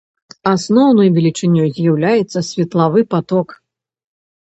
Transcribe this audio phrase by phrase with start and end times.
[0.51, 3.47] Асноўнай велічынёй з'яўляецца светлавы паток.